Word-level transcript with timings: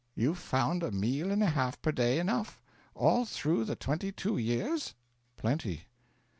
'You 0.15 0.33
found 0.33 0.81
a 0.81 0.89
meal 0.89 1.29
and 1.31 1.43
a 1.43 1.51
half 1.51 1.79
per 1.79 1.91
day 1.91 2.17
enough, 2.17 2.59
all 2.95 3.23
through 3.23 3.65
the 3.65 3.75
twenty 3.75 4.11
two 4.11 4.35
years?' 4.35 4.95
'Plenty.' 5.37 5.85